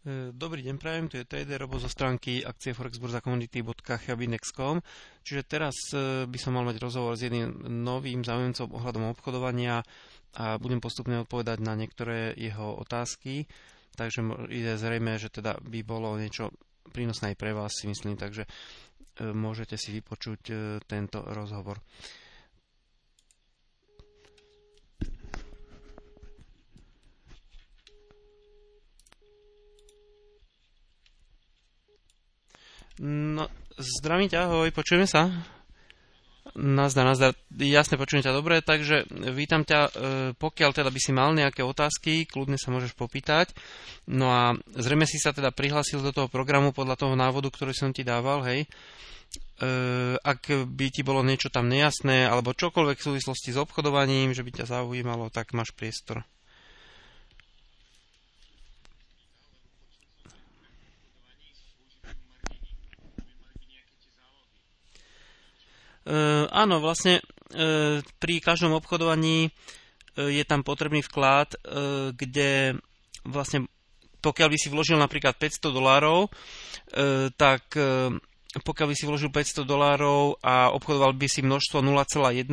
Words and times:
E, 0.00 0.32
dobrý 0.32 0.64
deň, 0.64 0.80
prajem, 0.80 1.12
tu 1.12 1.20
je 1.20 1.28
Trader 1.28 1.60
Robo 1.60 1.76
zo 1.76 1.84
stránky 1.84 2.40
akcie 2.40 2.72
forexburzacommodity.chabinex.com 2.72 4.80
Čiže 5.20 5.42
teraz 5.44 5.76
e, 5.92 6.24
by 6.24 6.38
som 6.40 6.56
mal 6.56 6.64
mať 6.64 6.80
rozhovor 6.80 7.20
s 7.20 7.28
jedným 7.28 7.68
novým 7.84 8.24
zaujímavcom 8.24 8.80
ohľadom 8.80 9.12
obchodovania 9.12 9.84
a 10.40 10.56
budem 10.56 10.80
postupne 10.80 11.20
odpovedať 11.20 11.60
na 11.60 11.76
niektoré 11.76 12.32
jeho 12.32 12.80
otázky. 12.80 13.44
Takže 13.92 14.24
ide 14.48 14.80
zrejme, 14.80 15.20
že 15.20 15.28
teda 15.28 15.60
by 15.60 15.84
bolo 15.84 16.16
niečo 16.16 16.48
prínosné 16.96 17.34
aj 17.34 17.36
pre 17.36 17.52
vás, 17.52 17.76
si 17.76 17.84
myslím, 17.84 18.16
takže 18.16 18.48
e, 18.48 19.36
môžete 19.36 19.76
si 19.76 19.92
vypočuť 19.92 20.48
tento 20.88 21.20
rozhovor. 21.28 21.76
No, 33.00 33.48
zdravím 33.80 34.28
ťa, 34.28 34.44
ahoj, 34.44 34.68
počujeme 34.76 35.08
sa? 35.08 35.32
Nazdar, 36.52 37.08
nazdar. 37.08 37.32
Jasne, 37.48 37.96
počujem 37.96 38.20
ťa 38.20 38.36
dobre, 38.36 38.60
takže 38.60 39.08
vítam 39.32 39.64
ťa. 39.64 39.80
E, 39.80 39.90
pokiaľ 40.36 40.70
teda 40.76 40.92
by 40.92 41.00
si 41.00 41.12
mal 41.16 41.32
nejaké 41.32 41.64
otázky, 41.64 42.28
kľudne 42.28 42.60
sa 42.60 42.68
môžeš 42.68 42.92
popýtať. 42.92 43.56
No 44.04 44.28
a 44.28 44.52
zrejme 44.76 45.08
si 45.08 45.16
sa 45.16 45.32
teda 45.32 45.48
prihlásil 45.48 46.04
do 46.04 46.12
toho 46.12 46.28
programu 46.28 46.76
podľa 46.76 47.00
toho 47.00 47.14
návodu, 47.16 47.48
ktorý 47.48 47.72
som 47.72 47.88
ti 47.94 48.04
dával, 48.04 48.44
hej. 48.44 48.66
E, 48.66 48.68
ak 50.20 50.68
by 50.68 50.86
ti 50.92 51.00
bolo 51.00 51.24
niečo 51.24 51.48
tam 51.48 51.72
nejasné, 51.72 52.28
alebo 52.28 52.52
čokoľvek 52.52 53.00
v 53.00 53.06
súvislosti 53.14 53.56
s 53.56 53.60
obchodovaním, 53.62 54.36
že 54.36 54.44
by 54.44 54.60
ťa 54.60 54.76
zaujímalo, 54.76 55.32
tak 55.32 55.56
máš 55.56 55.72
priestor. 55.72 56.20
Áno, 66.50 66.80
vlastne 66.80 67.20
e, 67.20 68.00
pri 68.00 68.34
každom 68.40 68.72
obchodovaní 68.76 69.48
e, 69.48 69.50
je 70.16 70.44
tam 70.48 70.64
potrebný 70.64 71.04
vklad, 71.04 71.60
kde 72.16 72.80
vlastne 73.24 73.68
pokiaľ 74.20 74.48
by 74.52 74.58
si 74.60 74.68
vložil 74.68 75.00
napríklad 75.00 75.32
500 75.40 75.72
dolárov, 75.72 76.28
tak 77.40 77.72
pokiaľ 78.52 78.86
by 78.92 78.96
si 78.96 79.08
vložil 79.08 79.32
500 79.32 79.64
dolárov 79.64 80.36
a 80.44 80.74
obchodoval 80.76 81.16
by 81.16 81.24
si 81.24 81.40
množstvo 81.40 81.80
0,1, 81.80 82.52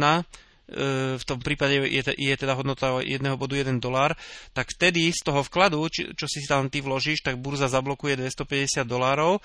v 1.17 1.23
tom 1.23 1.39
prípade 1.39 1.79
je, 1.87 2.03
je 2.03 2.35
teda 2.35 2.51
hodnota 2.59 2.99
jedného 2.99 3.39
bodu 3.39 3.55
1 3.55 3.79
dolár, 3.79 4.19
tak 4.51 4.67
vtedy 4.75 5.15
z 5.15 5.21
toho 5.23 5.39
vkladu, 5.47 5.79
či, 5.87 6.11
čo 6.11 6.27
si 6.27 6.43
tam 6.43 6.67
ty 6.67 6.83
vložíš, 6.83 7.23
tak 7.23 7.39
burza 7.39 7.71
zablokuje 7.71 8.19
250 8.19 8.83
dolárov 8.83 9.39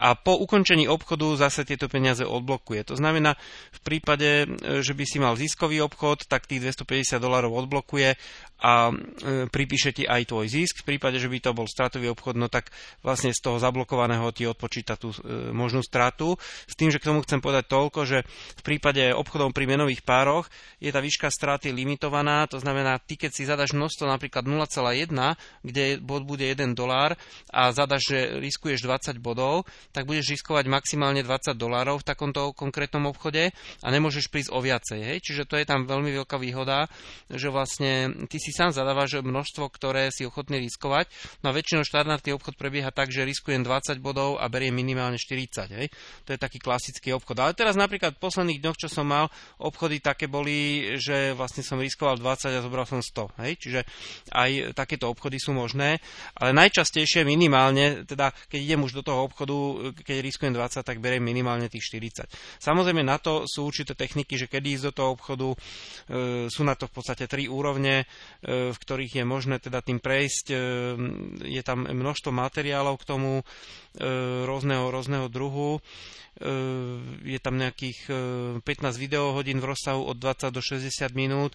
a 0.00 0.16
po 0.16 0.40
ukončení 0.40 0.88
obchodu 0.88 1.36
zase 1.36 1.68
tieto 1.68 1.92
peniaze 1.92 2.24
odblokuje. 2.24 2.88
To 2.88 2.96
znamená, 2.96 3.36
v 3.76 3.80
prípade, 3.84 4.48
že 4.80 4.92
by 4.96 5.04
si 5.04 5.18
mal 5.20 5.36
ziskový 5.36 5.84
obchod, 5.84 6.24
tak 6.24 6.48
tých 6.48 6.72
250 6.72 7.20
dolárov 7.20 7.52
odblokuje 7.52 8.16
a 8.62 8.88
e, 8.88 8.94
pripíše 9.50 9.90
ti 9.90 10.06
aj 10.06 10.30
tvoj 10.30 10.46
zisk. 10.46 10.86
V 10.86 10.94
prípade, 10.94 11.18
že 11.18 11.26
by 11.26 11.38
to 11.42 11.50
bol 11.50 11.66
stratový 11.66 12.14
obchod, 12.14 12.38
no 12.38 12.46
tak 12.46 12.70
vlastne 13.02 13.34
z 13.34 13.42
toho 13.42 13.58
zablokovaného 13.58 14.30
ti 14.30 14.46
odpočíta 14.46 14.94
tú 14.94 15.10
e, 15.10 15.50
možnú 15.50 15.82
stratu. 15.82 16.38
S 16.70 16.78
tým, 16.78 16.94
že 16.94 17.02
k 17.02 17.10
tomu 17.10 17.26
chcem 17.26 17.42
povedať 17.42 17.66
toľko, 17.66 18.00
že 18.06 18.18
v 18.22 18.62
prípade 18.62 19.10
obchodov 19.10 19.50
pri 19.50 19.66
menových 19.66 20.06
pároch 20.06 20.46
je 20.82 20.90
tá 20.90 21.00
výška 21.02 21.28
straty 21.28 21.70
limitovaná, 21.70 22.46
to 22.50 22.58
znamená, 22.58 22.98
ty 23.02 23.16
keď 23.16 23.30
si 23.30 23.42
zadaš 23.48 23.72
množstvo 23.74 24.08
napríklad 24.08 24.44
0,1, 24.44 25.12
kde 25.62 25.84
bod 26.02 26.26
bude 26.26 26.44
1 26.44 26.74
dolár 26.74 27.14
a 27.50 27.70
zadaš, 27.70 28.02
že 28.12 28.18
riskuješ 28.42 28.84
20 28.84 29.18
bodov, 29.22 29.64
tak 29.90 30.04
budeš 30.04 30.38
riskovať 30.38 30.68
maximálne 30.68 31.22
20 31.24 31.54
dolárov 31.56 32.02
v 32.02 32.08
takomto 32.08 32.52
konkrétnom 32.52 33.08
obchode 33.08 33.50
a 33.80 33.88
nemôžeš 33.88 34.28
prísť 34.28 34.50
o 34.52 34.58
viacej. 34.60 35.00
Hej? 35.00 35.18
Čiže 35.22 35.42
to 35.48 35.54
je 35.58 35.66
tam 35.66 35.86
veľmi 35.86 36.10
veľká 36.22 36.36
výhoda, 36.36 36.86
že 37.30 37.48
vlastne 37.48 38.26
ty 38.28 38.38
si 38.42 38.50
sám 38.52 38.74
zadávaš 38.74 39.22
množstvo, 39.22 39.64
ktoré 39.72 40.10
si 40.10 40.26
ochotný 40.26 40.60
riskovať. 40.60 41.08
No 41.40 41.50
a 41.50 41.56
väčšinou 41.56 41.86
štandardný 41.86 42.36
obchod 42.36 42.58
prebieha 42.58 42.92
tak, 42.92 43.14
že 43.14 43.26
riskujem 43.26 43.64
20 43.64 43.98
bodov 44.02 44.36
a 44.40 44.46
beriem 44.52 44.74
minimálne 44.74 45.16
40. 45.16 45.72
Hej. 45.72 45.88
To 46.28 46.34
je 46.34 46.38
taký 46.38 46.58
klasický 46.58 47.14
obchod. 47.16 47.38
Ale 47.40 47.52
teraz 47.56 47.74
napríklad 47.78 48.16
v 48.16 48.22
posledných 48.22 48.60
dňoch, 48.60 48.78
čo 48.78 48.88
som 48.88 49.08
mal, 49.08 49.28
obchody 49.60 49.98
také 50.02 50.28
boli, 50.28 50.51
že 50.98 51.32
vlastne 51.34 51.64
som 51.64 51.80
riskoval 51.80 52.20
20 52.20 52.52
a 52.52 52.64
zobral 52.64 52.86
som 52.86 53.00
100. 53.00 53.42
Hej. 53.42 53.52
Čiže 53.58 53.80
aj 54.32 54.50
takéto 54.76 55.08
obchody 55.08 55.40
sú 55.40 55.56
možné. 55.56 55.98
Ale 56.38 56.54
najčastejšie 56.54 57.26
minimálne, 57.26 58.04
teda 58.06 58.30
keď 58.48 58.60
idem 58.60 58.80
už 58.84 59.00
do 59.00 59.06
toho 59.06 59.26
obchodu, 59.26 59.90
keď 60.04 60.16
riskujem 60.22 60.52
20, 60.54 60.82
tak 60.84 61.02
beriem 61.02 61.24
minimálne 61.24 61.66
tých 61.66 61.88
40. 61.90 62.28
Samozrejme 62.60 63.02
na 63.02 63.18
to 63.18 63.44
sú 63.48 63.66
určité 63.66 63.96
techniky, 63.96 64.38
že 64.38 64.50
kedy 64.50 64.78
ísť 64.78 64.86
do 64.90 64.92
toho 64.92 65.08
obchodu, 65.16 65.48
e, 65.52 65.56
sú 66.48 66.62
na 66.62 66.74
to 66.78 66.86
v 66.88 66.94
podstate 66.94 67.24
tri 67.26 67.48
úrovne. 67.48 68.04
E, 68.42 68.74
v 68.74 68.78
ktorých 68.78 69.22
je 69.22 69.24
možné 69.24 69.56
teda 69.62 69.80
tým 69.80 70.02
prejsť. 70.02 70.46
E, 70.50 70.56
je 71.46 71.62
tam 71.62 71.86
množstvo 71.86 72.34
materiálov 72.34 72.98
k 73.00 73.08
tomu 73.08 73.32
e, 73.40 73.44
rôzneho, 74.44 74.90
rôzneho 74.90 75.26
druhu. 75.30 75.80
Je 77.22 77.36
tam 77.44 77.60
nejakých 77.60 78.08
15 78.08 78.64
videohodín 78.96 79.60
v 79.60 79.68
rozsahu 79.68 80.00
od 80.08 80.16
20 80.16 80.41
do 80.50 80.64
60 80.64 80.90
minút. 81.12 81.54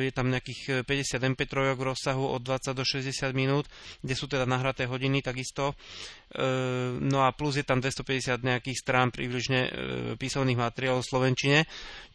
Je 0.00 0.10
tam 0.10 0.32
nejakých 0.32 0.82
50 0.88 1.30
MP3 1.36 1.76
v 1.76 1.82
rozsahu 1.84 2.24
od 2.26 2.42
20 2.42 2.74
do 2.74 2.82
60 2.82 3.30
minút, 3.36 3.70
kde 4.02 4.14
sú 4.16 4.26
teda 4.26 4.48
nahraté 4.48 4.88
hodiny 4.88 5.22
takisto. 5.22 5.78
No 7.04 7.26
a 7.26 7.30
plus 7.36 7.60
je 7.60 7.66
tam 7.66 7.78
250 7.78 8.40
nejakých 8.40 8.78
strán 8.80 9.12
približne 9.14 9.60
písomných 10.16 10.58
materiálov 10.58 11.04
v 11.04 11.10
Slovenčine. 11.10 11.60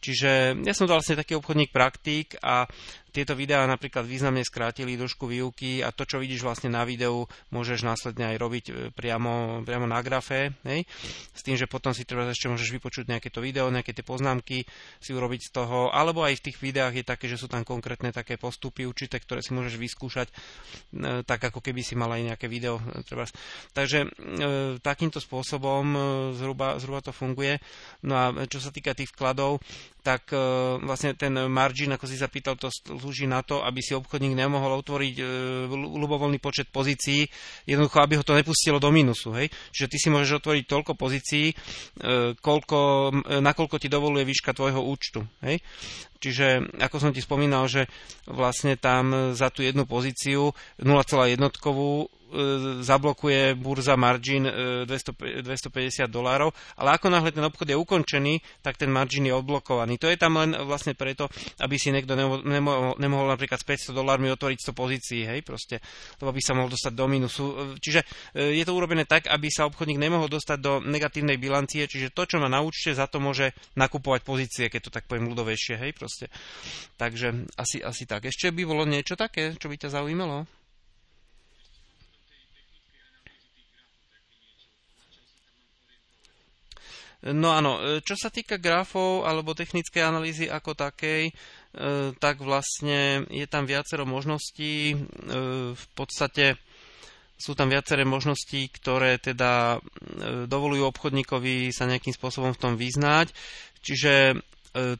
Čiže 0.02 0.60
ja 0.66 0.74
som 0.74 0.84
to 0.84 0.96
vlastne 0.96 1.16
taký 1.16 1.38
obchodník 1.38 1.70
praktík 1.72 2.36
a 2.42 2.66
tieto 3.16 3.32
videá 3.32 3.64
napríklad 3.64 4.04
významne 4.04 4.44
skrátili 4.44 5.00
dĺžku 5.00 5.24
výuky 5.24 5.80
a 5.80 5.88
to, 5.88 6.04
čo 6.04 6.20
vidíš 6.20 6.44
vlastne 6.44 6.68
na 6.68 6.84
videu, 6.84 7.24
môžeš 7.48 7.80
následne 7.80 8.28
aj 8.28 8.36
robiť 8.36 8.64
e, 8.68 8.72
priamo, 8.92 9.64
priamo 9.64 9.88
na 9.88 10.04
grafe, 10.04 10.52
hej? 10.68 10.84
s 11.32 11.40
tým, 11.40 11.56
že 11.56 11.64
potom 11.64 11.96
si 11.96 12.04
treba 12.04 12.28
ešte 12.28 12.52
môžeš 12.52 12.68
vypočuť 12.76 13.08
nejaké 13.08 13.32
to 13.32 13.40
video, 13.40 13.72
nejaké 13.72 13.96
tie 13.96 14.04
poznámky 14.04 14.68
si 15.00 15.16
urobiť 15.16 15.48
z 15.48 15.50
toho, 15.56 15.88
alebo 15.88 16.28
aj 16.28 16.36
v 16.36 16.44
tých 16.52 16.60
videách 16.60 17.00
je 17.00 17.04
také, 17.08 17.24
že 17.24 17.40
sú 17.40 17.48
tam 17.48 17.64
konkrétne 17.64 18.12
také 18.12 18.36
postupy 18.36 18.84
určité, 18.84 19.16
ktoré 19.16 19.40
si 19.40 19.56
môžeš 19.56 19.80
vyskúšať, 19.80 20.28
e, 20.28 21.24
tak 21.24 21.40
ako 21.40 21.64
keby 21.64 21.80
si 21.80 21.96
mal 21.96 22.12
aj 22.12 22.36
nejaké 22.36 22.52
video. 22.52 22.76
E, 22.92 23.00
treba. 23.00 23.24
Takže 23.72 24.12
takýmto 24.84 25.22
spôsobom 25.22 25.84
zhruba, 26.36 26.76
zhruba 26.76 27.00
to 27.00 27.16
funguje. 27.16 27.56
No 28.04 28.14
a 28.18 28.26
čo 28.44 28.60
sa 28.60 28.68
týka 28.68 28.92
tých 28.92 29.10
vkladov, 29.14 29.62
tak 30.02 30.30
vlastne 30.82 31.14
ten 31.18 31.34
margin, 31.50 31.94
ako 31.94 32.06
si 32.06 32.18
sa 32.18 32.30
pýtal, 32.30 32.54
to 32.58 32.70
slúži 33.06 33.30
na 33.30 33.46
to, 33.46 33.62
aby 33.62 33.78
si 33.78 33.94
obchodník 33.94 34.34
nemohol 34.34 34.82
otvoriť 34.82 35.14
e, 35.22 35.24
ľubovoľný 35.70 36.42
počet 36.42 36.66
pozícií, 36.74 37.22
jednoducho, 37.62 38.02
aby 38.02 38.18
ho 38.18 38.26
to 38.26 38.34
nepustilo 38.34 38.82
do 38.82 38.90
minusu. 38.90 39.30
Hej? 39.38 39.54
Čiže 39.70 39.86
ty 39.86 39.96
si 40.02 40.08
môžeš 40.10 40.42
otvoriť 40.42 40.64
toľko 40.66 40.92
pozícií, 40.98 41.54
e, 41.54 41.54
koľko, 42.34 42.78
nakoľko 43.38 43.76
ti 43.78 43.86
dovoluje 43.86 44.26
výška 44.26 44.50
tvojho 44.50 44.82
účtu. 44.82 45.22
Hej? 45.46 45.62
Čiže, 46.26 46.74
ako 46.82 46.96
som 46.98 47.14
ti 47.14 47.22
spomínal, 47.22 47.70
že 47.70 47.86
vlastne 48.26 48.74
tam 48.74 49.30
za 49.30 49.46
tú 49.54 49.62
jednu 49.62 49.86
pozíciu 49.86 50.50
0,1 50.82 51.38
E, 52.26 52.82
zablokuje 52.82 53.54
burza 53.54 53.94
margin 53.94 54.50
200, 54.82 55.46
250 55.46 56.10
dolárov, 56.10 56.50
ale 56.74 56.98
ako 56.98 57.06
náhle 57.06 57.30
ten 57.30 57.46
obchod 57.46 57.70
je 57.70 57.78
ukončený, 57.78 58.34
tak 58.66 58.74
ten 58.74 58.90
margin 58.90 59.30
je 59.30 59.34
odblokovaný. 59.34 59.94
To 60.02 60.10
je 60.10 60.18
tam 60.18 60.34
len 60.42 60.58
vlastne 60.66 60.98
preto, 60.98 61.30
aby 61.62 61.78
si 61.78 61.94
niekto 61.94 62.18
nemohol, 62.18 62.98
nemohol 62.98 63.30
napríklad 63.30 63.62
s 63.62 63.94
500 63.94 63.94
dolármi 63.94 64.26
otvoriť 64.34 64.58
100 64.58 64.74
pozícií, 64.74 65.22
hej, 65.22 65.46
proste, 65.46 65.78
lebo 66.18 66.34
by 66.34 66.42
sa 66.42 66.58
mohol 66.58 66.70
dostať 66.74 66.92
do 66.98 67.06
minusu. 67.06 67.44
Čiže 67.78 68.00
e, 68.34 68.58
je 68.58 68.64
to 68.66 68.74
urobené 68.74 69.06
tak, 69.06 69.30
aby 69.30 69.46
sa 69.46 69.70
obchodník 69.70 70.02
nemohol 70.02 70.26
dostať 70.26 70.58
do 70.58 70.82
negatívnej 70.82 71.38
bilancie, 71.38 71.86
čiže 71.86 72.10
to, 72.10 72.26
čo 72.26 72.42
má 72.42 72.50
na 72.50 72.58
účte, 72.58 72.90
za 72.90 73.06
to 73.06 73.22
môže 73.22 73.54
nakupovať 73.78 74.26
pozície, 74.26 74.64
keď 74.66 74.80
to 74.82 74.90
tak 74.90 75.06
poviem 75.06 75.30
ľudovejšie, 75.30 75.78
hej, 75.78 75.94
proste. 75.94 76.15
Takže 76.96 77.44
asi, 77.60 77.84
asi 77.84 78.08
tak. 78.08 78.24
Ešte 78.24 78.48
by 78.48 78.62
bolo 78.64 78.88
niečo 78.88 79.12
také, 79.12 79.52
čo 79.60 79.68
by 79.68 79.76
ťa 79.76 79.92
zaujímalo? 79.92 80.48
No 87.26 87.50
áno, 87.50 87.82
e, 87.82 88.04
čo 88.06 88.14
sa 88.14 88.30
týka 88.30 88.60
grafov 88.60 89.26
alebo 89.26 89.56
technickej 89.56 90.02
analýzy 90.04 90.46
ako 90.46 90.78
takej, 90.78 91.26
e, 91.26 91.32
tak 92.20 92.38
vlastne 92.38 93.26
je 93.32 93.46
tam 93.50 93.66
viacero 93.66 94.06
možností. 94.06 94.94
E, 94.94 94.96
v 95.74 95.86
podstate 95.98 96.54
sú 97.34 97.58
tam 97.58 97.68
viaceré 97.68 98.06
možnosti, 98.06 98.72
ktoré 98.80 99.20
teda 99.20 99.76
dovolujú 100.48 100.88
obchodníkovi 100.88 101.68
sa 101.68 101.84
nejakým 101.84 102.16
spôsobom 102.16 102.56
v 102.56 102.62
tom 102.64 102.74
vyznať. 102.80 103.28
Čiže 103.84 104.40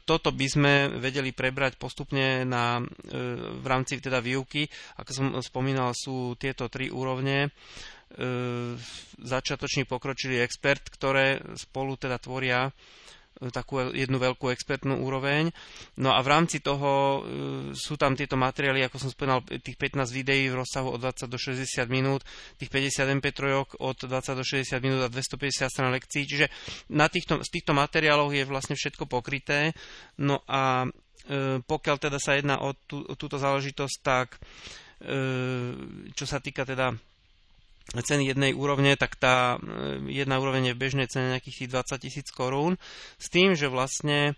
toto 0.01 0.29
by 0.33 0.47
sme 0.49 0.73
vedeli 0.97 1.29
prebrať 1.31 1.77
postupne 1.77 2.41
na, 2.43 2.81
v 2.81 3.65
rámci 3.65 4.01
teda 4.01 4.17
výuky. 4.17 4.65
Ako 4.97 5.11
som 5.13 5.25
spomínal, 5.39 5.93
sú 5.93 6.33
tieto 6.33 6.65
tri 6.65 6.89
úrovne. 6.89 7.53
začiatočný 9.19 9.83
pokročilý 9.83 10.39
expert, 10.39 10.87
ktoré 10.87 11.37
spolu 11.59 11.99
teda 11.99 12.17
tvoria 12.17 12.71
takú 13.53 13.93
jednu 13.93 14.17
veľkú 14.17 14.49
expertnú 14.49 14.99
úroveň. 15.01 15.53
No 15.97 16.13
a 16.13 16.19
v 16.25 16.31
rámci 16.31 16.59
toho 16.59 17.21
sú 17.77 17.95
tam 17.95 18.17
tieto 18.17 18.33
materiály, 18.33 18.85
ako 18.85 18.97
som 18.97 19.09
spomínal, 19.13 19.45
tých 19.45 19.77
15 19.77 20.09
videí 20.09 20.49
v 20.49 20.59
rozsahu 20.61 20.93
od 20.93 20.99
20 21.01 21.29
do 21.29 21.37
60 21.37 21.85
minút, 21.87 22.25
tých 22.57 22.69
50 22.73 23.17
MP3 23.21 23.39
od 23.77 23.97
20 23.97 24.39
do 24.39 24.45
60 24.45 24.81
minút 24.81 25.01
a 25.05 25.09
250 25.11 25.69
stran 25.69 25.93
lekcií. 25.93 26.23
Čiže 26.25 26.47
na 26.93 27.07
týchto, 27.07 27.39
z 27.41 27.49
týchto 27.49 27.77
materiálov 27.77 28.33
je 28.33 28.43
vlastne 28.47 28.73
všetko 28.73 29.05
pokryté. 29.05 29.77
No 30.17 30.41
a 30.49 30.85
e, 30.85 31.61
pokiaľ 31.61 31.95
teda 31.97 32.17
sa 32.17 32.37
jedná 32.37 32.61
o 32.61 32.73
tú, 32.73 33.05
túto 33.15 33.37
záležitosť, 33.37 33.95
tak 34.01 34.41
e, 35.01 35.17
čo 36.13 36.25
sa 36.25 36.41
týka 36.41 36.65
teda 36.65 36.93
ceny 37.95 38.27
jednej 38.27 38.51
úrovne, 38.51 38.99
tak 38.99 39.15
tá 39.15 39.55
e, 39.55 40.11
jedna 40.11 40.43
úroveň 40.43 40.71
je 40.71 40.75
v 40.75 40.81
bežnej 40.83 41.07
cene 41.07 41.31
nejakých 41.31 41.65
tých 41.65 41.71
20 41.71 42.03
tisíc 42.03 42.27
korún. 42.35 42.75
S 43.15 43.31
tým, 43.31 43.55
že 43.55 43.71
vlastne 43.71 44.35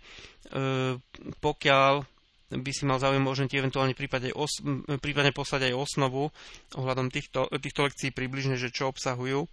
e, 0.50 0.96
pokiaľ 1.42 2.06
by 2.50 2.70
si 2.74 2.82
mal 2.82 2.98
záujem, 2.98 3.22
môžem 3.22 3.46
ti 3.46 3.62
eventuálne 3.62 3.94
prípadne, 3.94 4.34
os, 4.34 4.58
prípadne 4.98 5.30
poslať 5.30 5.70
aj 5.70 5.78
osnovu 5.78 6.34
ohľadom 6.74 7.10
týchto, 7.10 7.46
týchto 7.62 7.86
lekcií 7.86 8.10
približne, 8.10 8.58
že 8.58 8.74
čo 8.74 8.90
obsahujú 8.90 9.46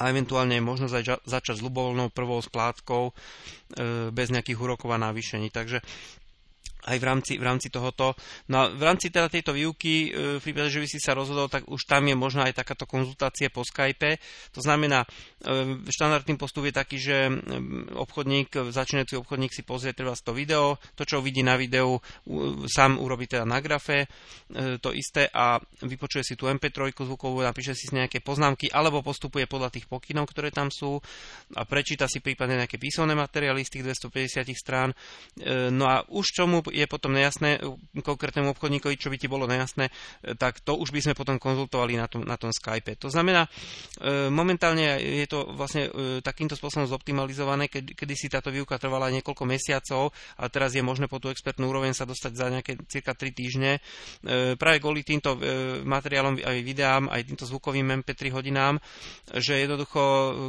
a 0.00 0.08
eventuálne 0.08 0.56
je 0.56 0.64
možnosť 0.64 0.94
aj 0.96 1.04
začať 1.28 1.60
s 1.60 1.64
ľubovoľnou 1.64 2.08
prvou 2.08 2.40
splátkou 2.40 3.12
e, 3.12 3.12
bez 4.08 4.32
nejakých 4.32 4.56
úrokov 4.56 4.88
a 4.96 4.96
navýšení. 4.96 5.52
Takže 5.52 5.84
aj 6.86 6.96
v 6.96 7.04
rámci, 7.04 7.32
v 7.36 7.44
rámci 7.44 7.68
tohoto. 7.68 8.16
No 8.48 8.64
a 8.64 8.64
v 8.72 8.82
rámci 8.82 9.12
teda 9.12 9.28
tejto 9.28 9.52
výuky, 9.52 10.08
e, 10.08 10.40
v 10.40 10.42
prípade, 10.42 10.72
že 10.72 10.80
by 10.80 10.88
si 10.88 10.98
sa 11.02 11.12
rozhodol, 11.12 11.52
tak 11.52 11.68
už 11.68 11.84
tam 11.84 12.08
je 12.08 12.16
možná 12.16 12.48
aj 12.48 12.64
takáto 12.64 12.88
konzultácia 12.88 13.52
po 13.52 13.66
Skype. 13.66 14.16
To 14.56 14.60
znamená, 14.64 15.04
e, 15.04 15.76
štandardný 15.84 16.40
postup 16.40 16.64
je 16.68 16.74
taký, 16.74 16.96
že 17.00 17.16
obchodník, 17.96 18.72
začínajúci 18.72 19.18
obchodník 19.20 19.52
si 19.52 19.62
pozrie 19.66 19.92
treba 19.92 20.16
to 20.16 20.32
video, 20.32 20.80
to, 20.96 21.04
čo 21.04 21.20
vidí 21.24 21.40
na 21.44 21.56
videu, 21.56 22.00
sám 22.68 23.00
urobí 23.00 23.24
teda 23.28 23.44
na 23.44 23.58
grafe 23.60 24.04
e, 24.04 24.76
to 24.78 24.92
isté 24.92 25.28
a 25.32 25.60
vypočuje 25.84 26.22
si 26.24 26.34
tú 26.36 26.48
MP3 26.48 26.92
zvukovú, 26.92 27.40
napíše 27.40 27.72
si 27.72 27.88
nejaké 27.92 28.20
poznámky 28.20 28.68
alebo 28.68 29.00
postupuje 29.00 29.48
podľa 29.48 29.72
tých 29.72 29.88
pokynov, 29.88 30.28
ktoré 30.28 30.52
tam 30.52 30.68
sú 30.68 31.00
a 31.56 31.62
prečíta 31.64 32.04
si 32.06 32.20
prípadne 32.20 32.60
nejaké 32.60 32.76
písomné 32.76 33.16
materiály 33.16 33.64
z 33.64 33.80
tých 33.80 33.84
250 34.12 34.52
strán. 34.54 34.92
No 35.72 35.88
a 35.88 36.04
už 36.06 36.26
čomu 36.36 36.62
je 36.70 36.86
potom 36.86 37.12
nejasné 37.12 37.60
konkrétnemu 38.02 38.54
obchodníkovi, 38.54 38.96
čo 38.96 39.10
by 39.10 39.16
ti 39.18 39.26
bolo 39.26 39.50
nejasné, 39.50 39.90
e, 39.90 39.92
tak 40.38 40.62
to 40.62 40.78
už 40.78 40.94
by 40.94 41.00
sme 41.02 41.14
potom 41.18 41.36
konzultovali 41.36 41.98
na 41.98 42.06
tom, 42.06 42.22
na 42.22 42.38
tom 42.38 42.54
Skype. 42.54 42.96
To 43.02 43.10
znamená, 43.10 43.46
e, 43.46 44.30
momentálne 44.30 44.98
je 44.98 45.26
to 45.26 45.50
vlastne 45.54 45.90
e, 45.90 46.22
takýmto 46.22 46.54
spôsobom 46.54 46.86
zoptimalizované, 46.86 47.66
kedy 47.70 48.14
si 48.14 48.30
táto 48.30 48.48
výuka 48.54 48.78
trvala 48.78 49.10
niekoľko 49.10 49.44
mesiacov 49.44 50.14
a 50.38 50.46
teraz 50.48 50.72
je 50.74 50.82
možné 50.82 51.10
po 51.10 51.18
tú 51.18 51.28
expertnú 51.28 51.68
úroveň 51.68 51.92
sa 51.92 52.06
dostať 52.06 52.32
za 52.32 52.46
nejaké 52.48 52.72
cirka 52.86 53.12
3 53.12 53.30
týždne. 53.34 53.82
Práve 54.56 54.78
kvôli 54.80 55.04
týmto 55.04 55.36
materiálom 55.84 56.40
aj 56.40 56.58
videám, 56.64 57.10
aj 57.12 57.26
týmto 57.26 57.44
zvukovým 57.44 58.02
MP3 58.02 58.32
hodinám, 58.32 58.80
že 59.36 59.60
jednoducho 59.62 60.00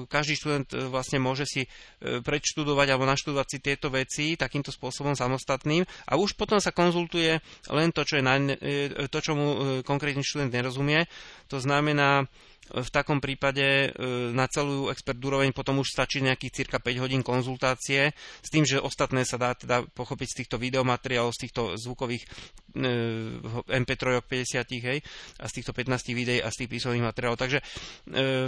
každý 0.08 0.38
študent 0.38 0.70
vlastne 0.90 1.20
môže 1.20 1.46
si 1.46 1.68
predštudovať 2.00 2.88
alebo 2.92 3.06
naštudovať 3.10 3.48
si 3.48 3.58
tieto 3.60 3.88
veci 3.92 4.36
takýmto 4.40 4.72
spôsobom 4.72 5.14
samostatným 5.14 5.84
už 6.20 6.36
potom 6.36 6.60
sa 6.60 6.76
konzultuje 6.76 7.40
len 7.72 7.90
to, 7.96 8.04
čo, 8.04 8.20
je 8.20 8.24
na, 8.24 8.36
e, 8.38 9.08
to, 9.08 9.20
čo 9.20 9.36
mu 9.36 9.48
e, 9.48 9.58
konkrétny 9.86 10.24
študent 10.24 10.52
nerozumie. 10.52 11.08
To 11.48 11.60
znamená, 11.60 12.28
v 12.72 12.90
takom 12.90 13.20
prípade 13.20 13.62
e, 13.62 13.88
na 14.32 14.48
celú 14.48 14.88
expert 14.88 15.20
úroveň 15.20 15.52
potom 15.52 15.84
už 15.84 15.92
stačí 15.92 16.24
nejakých 16.24 16.64
cirka 16.64 16.78
5 16.80 17.04
hodín 17.04 17.22
konzultácie 17.22 18.16
s 18.16 18.50
tým, 18.50 18.64
že 18.64 18.80
ostatné 18.80 19.28
sa 19.28 19.36
dá 19.36 19.52
teda 19.52 19.84
pochopiť 19.92 20.28
z 20.32 20.38
týchto 20.44 20.56
videomateriálov, 20.56 21.36
z 21.36 21.42
týchto 21.48 21.62
zvukových 21.76 22.24
e, 22.24 22.28
MP3 22.74 24.24
50 24.24 24.88
hej, 24.88 25.00
a 25.40 25.46
z 25.48 25.54
týchto 25.60 25.72
15 25.76 26.18
videí 26.18 26.40
a 26.40 26.50
z 26.50 26.64
tých 26.64 26.70
písomných 26.78 27.04
materiálov. 27.04 27.40
Takže 27.40 27.60
e, 27.60 27.64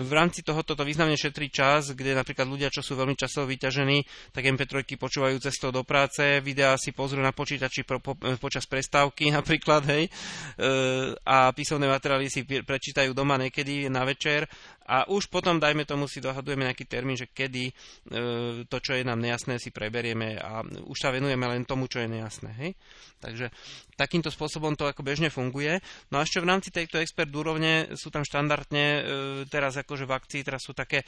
v 0.04 0.12
rámci 0.12 0.42
tohoto 0.42 0.74
to 0.76 0.84
významne 0.88 1.16
šetrí 1.20 1.52
čas, 1.52 1.92
kde 1.92 2.16
napríklad 2.16 2.48
ľudia, 2.48 2.72
čo 2.72 2.82
sú 2.84 2.96
veľmi 2.96 3.16
časovo 3.16 3.50
vyťažení, 3.50 4.04
tak 4.32 4.48
MP3 4.48 4.86
počúvajú 4.96 5.36
cestou 5.44 5.70
do 5.72 5.84
práce, 5.84 6.40
videá 6.40 6.76
si 6.80 6.96
pozrú 6.96 7.20
na 7.20 7.36
počítači 7.36 7.84
po, 7.84 8.00
po, 8.00 8.16
počas 8.40 8.64
prestávky 8.66 9.32
napríklad, 9.38 9.84
hej, 9.90 10.08
a 11.24 11.52
písomné 11.52 11.88
materiály 11.90 12.28
si 12.32 12.44
prečítajú 12.44 13.12
doma 13.12 13.36
niekedy 13.40 13.92
na 13.92 14.08
večer 14.08 14.48
a 14.84 15.08
už 15.08 15.32
potom, 15.32 15.64
dajme 15.64 15.88
tomu, 15.88 16.12
si 16.12 16.20
dohadujeme 16.20 16.68
nejaký 16.68 16.84
termín, 16.84 17.16
že 17.16 17.32
kedy 17.32 17.72
e, 17.72 17.74
to, 18.68 18.78
čo 18.84 19.00
je 19.00 19.08
nám 19.08 19.24
nejasné, 19.24 19.56
si 19.56 19.72
preberieme 19.72 20.36
a 20.36 20.60
už 20.64 20.98
sa 21.00 21.16
venujeme 21.16 21.48
len 21.48 21.64
tomu, 21.64 21.88
čo 21.88 22.04
je 22.04 22.12
nejasné. 22.12 22.52
Hej? 22.60 22.72
Takže 23.24 23.48
takýmto 23.96 24.28
spôsobom 24.28 24.76
to 24.76 24.84
ako 24.84 25.00
bežne 25.00 25.32
funguje. 25.32 25.80
No 26.12 26.20
a 26.20 26.28
ešte 26.28 26.44
v 26.44 26.50
rámci 26.52 26.70
tejto 26.76 27.00
expert 27.00 27.32
úrovne 27.32 27.96
sú 27.96 28.12
tam 28.12 28.28
štandardne 28.28 28.86
e, 28.86 29.02
teraz 29.48 29.80
akože 29.80 30.04
v 30.04 30.16
akcii, 30.20 30.42
teraz 30.44 30.68
sú 30.68 30.76
také 30.76 31.08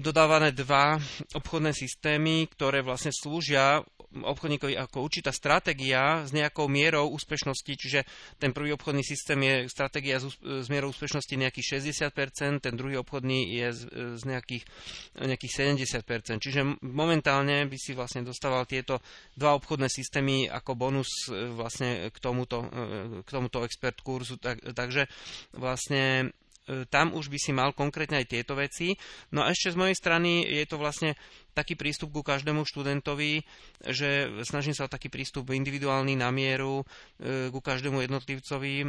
dodávané 0.00 0.56
dva 0.56 0.96
obchodné 1.36 1.76
systémy, 1.76 2.48
ktoré 2.48 2.80
vlastne 2.80 3.12
slúžia 3.12 3.84
obchodníkovi 4.24 4.78
ako 4.78 5.04
určitá 5.04 5.34
stratégia 5.34 6.24
s 6.24 6.32
nejakou 6.32 6.70
mierou 6.70 7.12
úspešnosti, 7.12 7.72
čiže 7.76 8.00
ten 8.40 8.56
prvý 8.56 8.72
obchodný 8.72 9.04
systém 9.04 9.36
je 9.42 9.54
stratégia 9.68 10.16
s, 10.22 10.38
mierou 10.72 10.94
úspešnosti 10.94 11.34
nejakých 11.36 11.82
60%, 11.82 12.64
ten 12.64 12.74
druhý 12.78 12.96
obchodný 13.02 13.52
je 13.60 13.68
z, 13.74 13.82
z 14.16 14.22
nejakých, 14.24 14.64
nejakých 15.20 15.52
70%. 15.76 16.40
Čiže 16.40 16.60
momentálne 16.86 17.68
by 17.68 17.76
si 17.76 17.92
vlastne 17.92 18.24
dostával 18.24 18.64
tieto 18.64 19.02
dva 19.36 19.58
obchodné 19.58 19.90
systémy 19.90 20.48
ako 20.48 20.72
bonus 20.78 21.28
e, 21.28 21.52
vlastne 21.52 22.08
k 22.08 22.16
tomuto, 22.22 22.64
e, 22.64 23.20
k 23.26 23.28
tomuto 23.28 23.66
expert 23.66 24.00
kurzu. 24.00 24.40
Tak, 24.40 24.62
takže 24.72 25.10
vlastne 25.56 26.30
e, 26.30 26.45
tam 26.90 27.14
už 27.14 27.30
by 27.30 27.38
si 27.38 27.52
mal 27.54 27.70
konkrétne 27.72 28.18
aj 28.18 28.26
tieto 28.26 28.58
veci. 28.58 28.98
No 29.30 29.46
a 29.46 29.54
ešte 29.54 29.74
z 29.74 29.80
mojej 29.80 29.96
strany 29.96 30.42
je 30.42 30.64
to 30.66 30.76
vlastne 30.78 31.14
taký 31.56 31.72
prístup 31.72 32.12
ku 32.12 32.20
každému 32.20 32.68
študentovi, 32.68 33.40
že 33.88 34.28
snažím 34.44 34.76
sa 34.76 34.84
o 34.84 34.92
taký 34.92 35.08
prístup 35.08 35.48
individuálny 35.48 36.12
na 36.12 36.28
mieru 36.28 36.84
e, 37.16 37.48
ku 37.48 37.64
každému 37.64 38.04
jednotlivcovi. 38.04 38.74
E, 38.84 38.86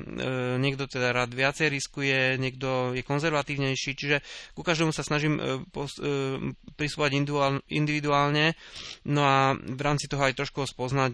niekto 0.59 0.83
teda 0.91 1.15
rád 1.15 1.31
viacej 1.31 1.71
riskuje, 1.71 2.35
niekto 2.35 2.91
je 2.91 3.07
konzervatívnejší, 3.07 3.91
čiže 3.96 4.19
ku 4.51 4.67
každému 4.67 4.91
sa 4.91 5.07
snažím 5.07 5.39
e, 5.39 5.63
prisúvať 6.75 7.15
individuálne, 7.72 8.60
no 9.07 9.24
a 9.24 9.55
v 9.55 9.79
rámci 9.79 10.12
toho 10.12 10.27
aj 10.27 10.36
trošku 10.36 10.67
spoznať, 10.67 11.13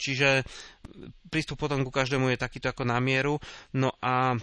čiže 0.00 0.46
prístup 1.28 1.60
potom 1.60 1.84
ku 1.84 1.92
každému 1.92 2.32
je 2.32 2.40
takýto 2.40 2.72
ako 2.72 2.88
na 2.88 2.96
mieru. 3.02 3.36
No 3.76 3.92
a 4.00 4.38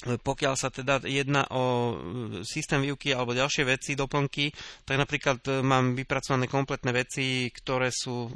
pokiaľ 0.00 0.54
sa 0.56 0.72
teda 0.72 1.04
jedná 1.04 1.44
o 1.52 1.92
e, 1.92 1.94
systém 2.48 2.80
výuky 2.80 3.12
alebo 3.12 3.36
ďalšie 3.36 3.68
veci, 3.68 3.92
doplnky, 3.92 4.48
tak 4.88 4.96
napríklad 4.96 5.38
e, 5.44 5.50
mám 5.60 5.92
vypracované 5.92 6.48
kompletné 6.48 6.90
veci, 6.96 7.52
ktoré 7.52 7.92
sú, 7.92 8.32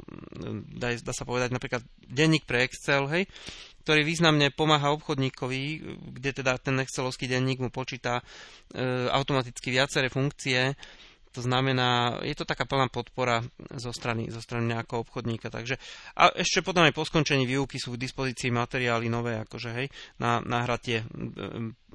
dá, 0.77 0.93
dá 0.93 1.13
sa 1.13 1.25
povedať, 1.25 1.49
napríklad 1.49 1.81
denník 2.05 2.45
pre 2.45 2.69
Excel, 2.69 3.09
hej, 3.09 3.25
ktorý 3.81 4.01
významne 4.05 4.49
pomáha 4.53 4.93
obchodníkovi, 4.93 5.61
kde 6.21 6.31
teda 6.41 6.57
ten 6.61 6.77
Excelovský 6.81 7.25
denník 7.25 7.61
mu 7.61 7.73
počíta 7.73 8.21
e, 8.73 9.09
automaticky 9.09 9.73
viaceré 9.73 10.09
funkcie, 10.09 10.77
to 11.35 11.43
znamená, 11.43 12.23
je 12.23 12.31
to 12.31 12.47
taká 12.47 12.63
plná 12.63 12.87
podpora 12.87 13.43
zo 13.75 13.91
strany, 13.91 14.31
zo 14.31 14.39
strany 14.39 14.71
nejakého 14.71 15.03
obchodníka. 15.03 15.51
Takže, 15.51 15.75
a 16.15 16.31
ešte 16.31 16.63
potom 16.63 16.87
aj 16.87 16.95
po 16.95 17.03
skončení 17.03 17.43
výuky 17.43 17.75
sú 17.75 17.93
k 17.93 18.01
dispozícii 18.07 18.55
materiály 18.55 19.11
nové, 19.11 19.35
akože 19.43 19.69
hej, 19.75 19.87
na, 20.15 20.39
na 20.39 20.63
hratie 20.63 21.03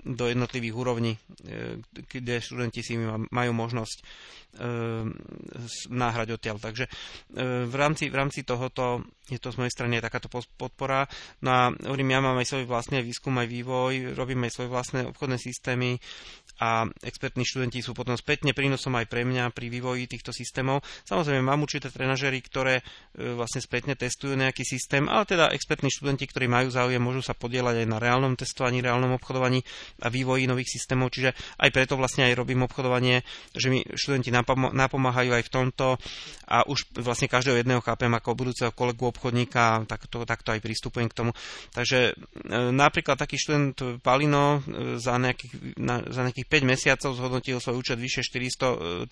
do 0.04 0.24
jednotlivých 0.28 0.74
úrovní, 0.74 1.12
e, 1.16 1.80
kde 1.92 2.40
študenti 2.40 2.80
si 2.80 2.96
majú 3.30 3.52
možnosť 3.52 3.98
e, 4.00 4.04
náhrať 5.92 6.28
odtiaľ. 6.36 6.56
Takže 6.56 6.84
e, 6.86 6.90
v 7.68 7.74
rámci, 7.74 8.08
v 8.08 8.16
rámci 8.16 8.40
tohoto 8.42 9.04
je 9.30 9.38
to 9.38 9.54
z 9.54 9.58
mojej 9.62 9.72
strany 9.72 10.02
takáto 10.02 10.26
podpora. 10.32 11.06
No 11.44 11.50
a 11.54 11.62
hovorím, 11.70 12.18
ja 12.18 12.20
mám 12.24 12.34
aj 12.40 12.50
svoj 12.50 12.64
vlastný 12.66 13.04
výskum, 13.04 13.36
aj 13.38 13.46
vývoj, 13.46 14.18
robím 14.18 14.42
aj 14.48 14.58
svoje 14.58 14.68
vlastné 14.72 15.00
obchodné 15.06 15.38
systémy 15.38 16.02
a 16.60 16.84
expertní 17.06 17.46
študenti 17.46 17.80
sú 17.80 17.94
potom 17.94 18.18
spätne 18.18 18.52
prínosom 18.52 18.92
aj 18.98 19.06
pre 19.06 19.22
mňa 19.22 19.54
pri 19.54 19.70
vývoji 19.70 20.10
týchto 20.10 20.34
systémov. 20.34 20.82
Samozrejme, 21.06 21.46
mám 21.46 21.62
určité 21.62 21.88
trenažery, 21.88 22.42
ktoré 22.42 22.84
vlastne 23.16 23.64
spätne 23.64 23.96
testujú 23.96 24.36
nejaký 24.36 24.66
systém, 24.66 25.08
ale 25.08 25.24
teda 25.24 25.54
expertní 25.56 25.88
študenti, 25.88 26.28
ktorí 26.28 26.50
majú 26.50 26.68
záujem, 26.68 27.00
môžu 27.00 27.24
sa 27.24 27.32
podielať 27.32 27.80
aj 27.80 27.86
na 27.88 27.96
reálnom 28.02 28.34
testovaní, 28.36 28.84
reálnom 28.84 29.16
obchodovaní 29.16 29.64
a 29.98 30.06
vývoji 30.08 30.46
nových 30.46 30.78
systémov, 30.78 31.10
čiže 31.10 31.34
aj 31.58 31.70
preto 31.74 31.98
vlastne 31.98 32.30
aj 32.30 32.38
robím 32.38 32.62
obchodovanie, 32.64 33.26
že 33.52 33.68
mi 33.68 33.82
študenti 33.82 34.30
napomáhajú 34.30 35.30
aj 35.34 35.44
v 35.46 35.52
tomto 35.52 35.98
a 36.50 36.66
už 36.66 36.90
vlastne 36.98 37.30
každého 37.30 37.62
jedného 37.62 37.78
chápem 37.78 38.10
ako 38.10 38.34
budúceho 38.34 38.74
kolegu 38.74 39.06
obchodníka, 39.06 39.86
takto, 39.86 40.26
takto 40.26 40.50
aj 40.50 40.58
pristupujem 40.58 41.06
k 41.06 41.14
tomu. 41.14 41.30
Takže 41.70 42.18
napríklad 42.74 43.14
taký 43.14 43.38
študent 43.38 44.02
Palino 44.02 44.58
za 44.98 45.14
nejakých, 45.14 45.78
na, 45.78 46.02
za 46.10 46.26
nejakých 46.26 46.48
5 46.50 46.66
mesiacov 46.66 47.10
zhodnotil 47.14 47.62
svoj 47.62 47.78
účet 47.78 48.02
vyše 48.02 48.26
430%, 48.26 49.06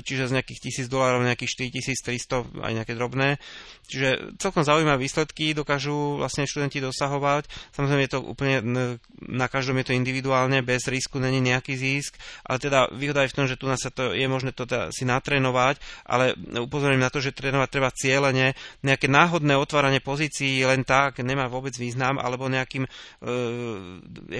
čiže 0.00 0.24
z 0.24 0.32
nejakých 0.32 0.88
1000 0.88 0.88
dolárov 0.88 1.20
nejakých 1.28 1.68
4300 1.68 2.64
aj 2.64 2.72
nejaké 2.72 2.96
drobné. 2.96 3.36
Čiže 3.84 4.40
celkom 4.40 4.64
zaujímavé 4.64 5.04
výsledky 5.04 5.52
dokážu 5.52 6.16
vlastne 6.16 6.48
študenti 6.48 6.80
dosahovať. 6.80 7.52
Samozrejme 7.76 8.02
je 8.08 8.12
to 8.16 8.20
úplne 8.24 8.63
na 8.64 9.46
každom 9.46 9.76
je 9.80 9.92
to 9.92 9.98
individuálne, 9.98 10.64
bez 10.64 10.88
risku 10.88 11.20
není 11.20 11.38
nejaký 11.44 11.76
zisk, 11.76 12.16
ale 12.48 12.58
teda 12.58 12.88
výhoda 12.96 13.22
je 13.24 13.32
v 13.32 13.36
tom, 13.36 13.46
že 13.46 13.60
tu 13.60 13.68
sa 13.74 13.90
to 13.92 14.16
je 14.16 14.26
možné 14.26 14.56
to 14.56 14.64
teda 14.64 14.88
si 14.90 15.04
natrénovať, 15.04 15.78
ale 16.08 16.34
upozorím 16.58 17.02
na 17.02 17.12
to, 17.12 17.20
že 17.20 17.36
trénovať 17.36 17.68
treba 17.68 17.90
cieľene, 17.92 18.56
nejaké 18.80 19.06
náhodné 19.10 19.54
otváranie 19.58 20.00
pozícií 20.00 20.64
len 20.64 20.86
tak 20.86 21.20
nemá 21.20 21.46
vôbec 21.50 21.74
význam, 21.76 22.16
alebo 22.16 22.48
nejakým 22.48 22.84
e, 22.86 22.90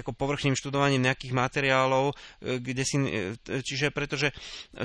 ako 0.00 0.12
povrchným 0.16 0.57
študovaním 0.57 1.04
nejakých 1.04 1.33
materiálov, 1.37 2.12
e, 2.12 2.59
kde 2.62 2.85
si, 2.87 2.97
e, 3.00 3.37
čiže 3.61 3.93
pretože 3.93 4.33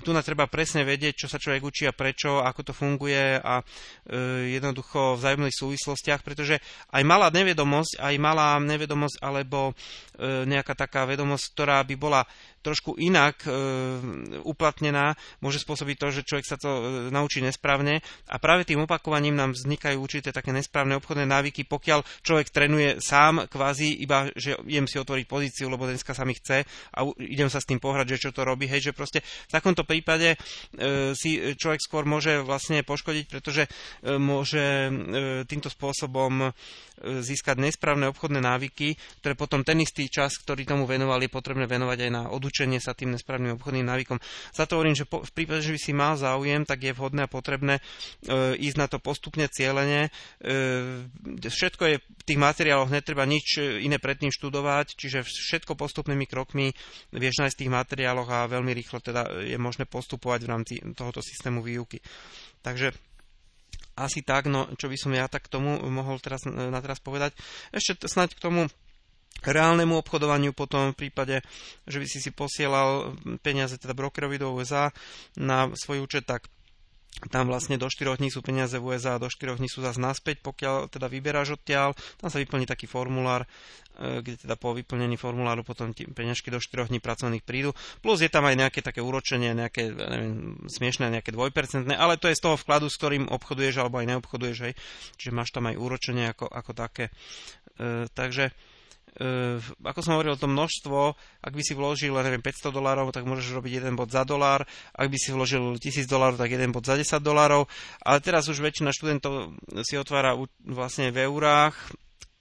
tu 0.03 0.11
na 0.11 0.25
treba 0.25 0.49
presne 0.49 0.83
vedieť, 0.83 1.25
čo 1.25 1.27
sa 1.31 1.41
človek 1.41 1.61
učí 1.63 1.83
a 1.87 1.95
prečo, 1.95 2.41
ako 2.43 2.61
to 2.69 2.73
funguje 2.73 3.37
a 3.39 3.61
e, 3.61 3.63
jednoducho 4.57 5.15
v 5.15 5.29
vzájomných 5.29 5.59
súvislostiach, 5.59 6.21
pretože 6.25 6.57
aj 6.89 7.03
malá 7.05 7.29
nevedomosť, 7.29 8.01
aj 8.01 8.15
malá 8.17 8.57
nevedomosť 8.57 9.21
alebo 9.29 9.71
e, 9.71 10.43
nejaká 10.49 10.73
taká 10.73 11.05
vedomosť, 11.05 11.45
ktorá 11.53 11.85
by 11.85 11.95
bola 11.95 12.21
trošku 12.59 12.99
inak 12.99 13.45
e, 13.45 13.49
uplatnená, 14.43 15.15
môže 15.39 15.63
spôsobiť 15.63 15.95
to, 15.95 16.07
že 16.11 16.25
človek 16.27 16.45
sa 16.49 16.57
to 16.59 16.69
e, 16.69 16.81
naučí 17.13 17.39
nesprávne. 17.39 18.03
A 18.27 18.35
práve 18.41 18.67
tým 18.67 18.83
opakovaním 18.83 19.37
nám 19.37 19.55
vznikajú 19.55 19.95
určité 20.01 20.35
také 20.35 20.51
nesprávne 20.51 20.99
obchodné 20.99 21.23
návyky, 21.23 21.63
pokiaľ 21.63 22.03
človek 22.25 22.51
trénuje 22.51 22.99
sám 22.99 23.47
kvázi 23.47 24.01
iba, 24.03 24.27
že 24.35 24.59
idem 24.67 24.89
si 24.89 24.99
otvoriť 24.99 25.25
pozíciu, 25.29 25.71
lebo 25.71 25.87
dneska 25.87 26.11
sa 26.11 26.27
mi 26.27 26.35
chce 26.35 26.67
a 26.67 26.99
idem 27.21 27.47
sa 27.47 27.63
s 27.63 27.69
tým 27.69 27.79
pohrať, 27.79 28.17
že 28.17 28.27
čo 28.27 28.35
to 28.35 28.43
robí, 28.43 28.67
hej, 28.67 28.91
že 28.91 28.97
proste 28.97 29.23
v 29.23 29.51
takomto 29.51 29.87
prípade 29.87 30.35
si 31.15 31.55
človek 31.55 31.81
skôr 31.81 32.03
môže 32.03 32.41
vlastne 32.43 32.83
poškodiť, 32.83 33.25
pretože 33.29 33.69
môže 34.03 34.91
týmto 35.47 35.69
spôsobom 35.71 36.51
získať 37.03 37.55
nesprávne 37.59 38.11
obchodné 38.11 38.43
návyky, 38.43 38.99
ktoré 39.23 39.39
potom 39.39 39.63
ten 39.63 39.79
istý 39.79 40.11
čas, 40.11 40.35
ktorý 40.43 40.67
tomu 40.67 40.83
venovali, 40.83 41.31
je 41.31 41.35
potrebné 41.35 41.63
venovať 41.63 41.97
aj 42.03 42.11
na 42.11 42.23
odu 42.27 42.49
odučenie 42.49 42.81
sa 42.81 42.97
tým 42.97 43.13
nesprávnym 43.13 43.61
obchodným 43.61 43.85
návykom. 43.85 44.17
Za 44.49 44.65
to 44.65 44.81
hovorím, 44.81 44.97
že 44.97 45.05
po, 45.05 45.21
v 45.21 45.29
prípade, 45.29 45.61
že 45.61 45.77
by 45.77 45.79
si 45.79 45.93
mal 45.93 46.17
záujem, 46.17 46.65
tak 46.65 46.81
je 46.81 46.97
vhodné 46.97 47.29
a 47.29 47.29
potrebné 47.29 47.77
e, 47.77 47.81
ísť 48.57 48.77
na 48.81 48.89
to 48.89 48.97
postupne 48.97 49.45
cieľene. 49.45 50.09
E, 50.41 51.45
všetko 51.45 51.83
je 51.85 51.95
v 52.01 52.23
tých 52.25 52.41
materiáloch, 52.41 52.89
netreba 52.89 53.29
nič 53.29 53.61
iné 53.61 54.01
predtým 54.01 54.33
študovať, 54.33 54.97
čiže 54.97 55.21
všetko 55.21 55.77
postupnými 55.77 56.25
krokmi 56.25 56.73
vieš 57.13 57.45
nájsť 57.45 57.55
v 57.55 57.61
tých 57.61 57.75
materiáloch 57.77 58.29
a 58.33 58.49
veľmi 58.49 58.73
rýchlo 58.73 58.97
teda 58.97 59.45
je 59.45 59.57
možné 59.61 59.85
postupovať 59.85 60.39
v 60.41 60.49
rámci 60.49 60.73
tohoto 60.97 61.21
systému 61.21 61.61
výuky. 61.61 62.01
Takže 62.65 62.97
asi 63.99 64.23
tak, 64.25 64.49
no 64.49 64.65
čo 64.73 64.89
by 64.89 64.97
som 64.97 65.11
ja 65.13 65.29
tak 65.29 65.45
k 65.45 65.53
tomu 65.53 65.77
mohol 65.91 66.17
teraz, 66.17 66.47
na 66.47 66.79
teraz 66.81 66.97
povedať. 67.03 67.35
Ešte 67.75 68.07
snáď 68.07 68.33
k 68.33 68.41
tomu 68.41 68.61
reálnemu 69.47 69.95
obchodovaniu 70.03 70.51
potom 70.51 70.91
v 70.91 71.07
prípade, 71.07 71.39
že 71.87 71.97
by 72.01 72.07
si 72.09 72.19
si 72.19 72.31
posielal 72.35 73.15
peniaze 73.39 73.79
teda 73.79 73.95
brokerovi 73.95 74.35
do 74.41 74.51
USA 74.51 74.91
na 75.39 75.71
svoj 75.75 76.03
účet, 76.03 76.27
tak 76.27 76.51
tam 77.27 77.51
vlastne 77.51 77.75
do 77.75 77.91
4 77.91 78.15
dní 78.15 78.31
sú 78.31 78.39
peniaze 78.39 78.79
v 78.79 78.95
USA 78.95 79.19
a 79.19 79.21
do 79.21 79.27
4 79.27 79.59
dní 79.59 79.67
sú 79.67 79.83
zase 79.83 79.99
naspäť, 79.99 80.39
pokiaľ 80.39 80.87
teda 80.87 81.11
vyberáš 81.11 81.59
odtiaľ. 81.59 81.91
Tam 82.15 82.31
sa 82.31 82.39
vyplní 82.39 82.63
taký 82.63 82.87
formulár, 82.87 83.43
e, 83.99 84.23
kde 84.23 84.47
teda 84.47 84.55
po 84.55 84.71
vyplnení 84.71 85.19
formuláru 85.19 85.67
potom 85.67 85.91
ti 85.91 86.07
peňažky 86.07 86.47
do 86.47 86.63
4 86.63 86.87
dní 86.87 87.03
pracovných 87.03 87.43
prídu. 87.43 87.75
Plus 87.99 88.23
je 88.23 88.31
tam 88.31 88.47
aj 88.47 88.55
nejaké 88.55 88.79
také 88.79 89.03
úročenie, 89.03 89.51
nejaké 89.51 89.91
neviem, 89.91 90.63
smiešné, 90.71 91.11
nejaké 91.11 91.35
dvojpercentné, 91.35 91.91
ale 91.91 92.15
to 92.15 92.31
je 92.31 92.39
z 92.39 92.43
toho 92.47 92.55
vkladu, 92.55 92.87
s 92.87 92.95
ktorým 92.95 93.27
obchoduješ 93.27 93.83
alebo 93.83 93.99
aj 93.99 94.15
neobchoduješ, 94.15 94.57
hej. 94.71 94.73
Čiže 95.19 95.35
máš 95.35 95.51
tam 95.51 95.67
aj 95.67 95.75
úročenie 95.75 96.31
ako, 96.31 96.47
ako 96.47 96.71
také. 96.71 97.11
E, 97.75 98.07
takže 98.15 98.55
ako 99.81 99.99
som 100.05 100.15
hovoril, 100.15 100.37
to 100.37 100.45
množstvo, 100.45 100.99
ak 101.41 101.53
by 101.53 101.63
si 101.65 101.73
vložil, 101.73 102.13
neviem, 102.13 102.43
500 102.43 102.69
dolárov, 102.69 103.09
tak 103.09 103.25
môžeš 103.25 103.57
robiť 103.57 103.81
jeden 103.81 103.93
bod 103.97 104.13
za 104.13 104.23
dolár, 104.23 104.63
ak 104.93 105.07
by 105.09 105.17
si 105.17 105.33
vložil 105.33 105.75
1000 105.75 106.05
dolárov, 106.05 106.37
tak 106.37 106.53
jeden 106.53 106.69
bod 106.69 106.85
za 106.85 106.95
10 106.95 107.19
dolárov, 107.19 107.67
ale 108.05 108.17
teraz 108.21 108.47
už 108.47 108.61
väčšina 108.61 108.93
študentov 108.93 109.57
si 109.81 109.97
otvára 109.97 110.37
vlastne 110.63 111.09
v 111.09 111.25
eurách, 111.25 111.75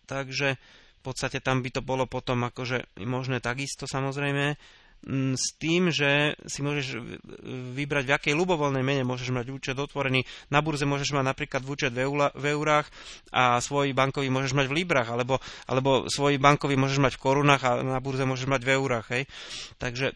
takže 0.06 0.60
v 0.98 1.00
podstate 1.00 1.38
tam 1.40 1.62
by 1.62 1.70
to 1.72 1.80
bolo 1.80 2.04
potom 2.04 2.44
akože 2.46 2.98
možné 3.06 3.38
takisto 3.38 3.88
samozrejme, 3.88 4.58
s 5.06 5.54
tým, 5.56 5.94
že 5.94 6.34
si 6.44 6.60
môžeš 6.60 6.98
vybrať, 7.78 8.04
v 8.10 8.14
akej 8.18 8.34
ľubovoľnej 8.34 8.82
mene 8.82 9.06
môžeš 9.06 9.30
mať 9.30 9.46
účet 9.54 9.76
otvorený. 9.78 10.26
Na 10.50 10.58
burze 10.58 10.84
môžeš 10.84 11.14
mať 11.14 11.24
napríklad 11.24 11.62
účet 11.62 11.94
v, 11.94 12.04
eula, 12.04 12.34
v 12.34 12.50
eurách 12.50 12.90
a 13.30 13.62
svoj 13.62 13.94
bankový 13.94 14.26
môžeš 14.28 14.58
mať 14.58 14.66
v 14.66 14.76
librách, 14.82 15.08
alebo, 15.14 15.38
alebo 15.70 16.10
svoj 16.10 16.42
bankový 16.42 16.74
môžeš 16.74 16.98
mať 16.98 17.12
v 17.14 17.22
korunách 17.22 17.62
a 17.62 17.70
na 17.80 17.98
burze 18.02 18.26
môžeš 18.26 18.50
mať 18.50 18.62
v 18.66 18.70
eurách. 18.74 19.06
Hej. 19.14 19.22
Takže 19.78 20.06
e, 20.10 20.14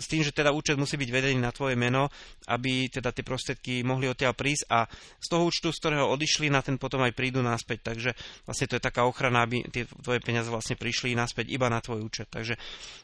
s 0.00 0.06
tým, 0.08 0.24
že 0.24 0.32
teda 0.32 0.56
účet 0.56 0.80
musí 0.80 0.96
byť 0.96 1.10
vedený 1.12 1.38
na 1.38 1.52
tvoje 1.52 1.76
meno, 1.76 2.08
aby 2.48 2.88
teda 2.88 3.12
tie 3.12 3.22
prostriedky 3.22 3.84
mohli 3.84 4.08
odtiaľ 4.08 4.32
prísť 4.32 4.72
a 4.72 4.88
z 5.20 5.26
toho 5.28 5.46
účtu, 5.46 5.68
z 5.68 5.78
ktorého 5.84 6.08
odišli, 6.08 6.48
na 6.48 6.64
ten 6.64 6.80
potom 6.80 7.04
aj 7.04 7.12
prídu 7.12 7.44
naspäť. 7.44 7.92
Takže 7.92 8.10
vlastne 8.48 8.66
to 8.72 8.80
je 8.80 8.82
taká 8.82 9.04
ochrana, 9.04 9.44
aby 9.44 9.68
tie 9.68 9.84
tvoje 9.84 10.24
peniaze 10.24 10.48
vlastne 10.48 10.80
prišli 10.80 11.12
naspäť 11.12 11.52
iba 11.52 11.68
na 11.68 11.84
tvoj 11.84 12.00
účet. 12.00 12.32
Takže 12.32 12.56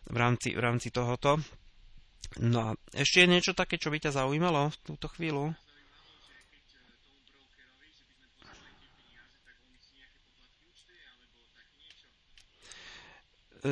v 0.09 0.17
rámci, 0.17 0.57
v 0.63 0.71
rámci 0.71 0.95
tohoto. 0.95 1.43
No 2.39 2.71
a 2.71 2.79
ešte 2.95 3.27
je 3.27 3.33
niečo 3.35 3.51
také, 3.51 3.83
čo 3.83 3.91
by 3.91 3.99
ťa 3.99 4.23
zaujímalo 4.23 4.71
v 4.71 4.77
túto 4.87 5.11
chvíľu? 5.11 5.51